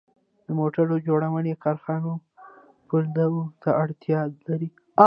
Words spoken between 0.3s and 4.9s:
د موټر جوړونې کارخانه پولادو ته اړتیا لري